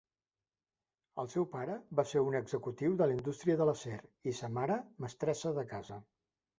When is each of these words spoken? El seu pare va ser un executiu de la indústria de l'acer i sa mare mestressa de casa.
El 1.23 1.29
seu 1.33 1.45
pare 1.51 1.75
va 2.01 2.07
ser 2.13 2.25
un 2.29 2.39
executiu 2.41 2.97
de 3.03 3.11
la 3.13 3.17
indústria 3.19 3.61
de 3.63 3.71
l'acer 3.73 4.01
i 4.31 4.37
sa 4.43 4.53
mare 4.61 4.83
mestressa 5.07 5.57
de 5.63 5.71
casa. 5.75 6.05